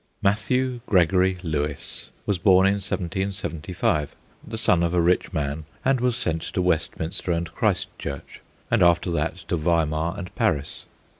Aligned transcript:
Matthew 0.23 0.79
Gregory 0.87 1.35
Lewis 1.43 2.09
was 2.25 2.39
born 2.39 2.65
in 2.65 2.73
1775, 2.81 4.15
the 4.43 4.57
son 4.57 4.81
of 4.81 4.95
a 4.95 4.99
rich 4.99 5.31
man, 5.31 5.65
and 5.85 6.01
was 6.01 6.17
sent 6.17 6.41
to 6.41 6.59
"Westminster 6.63 7.31
and 7.31 7.51
Christ 7.53 7.87
Church, 7.99 8.41
and 8.71 8.81
after 8.81 9.11
that 9.11 9.35
to 9.49 9.57
Weimar 9.57 10.17
and 10.17 10.33
Paris. 10.33 10.85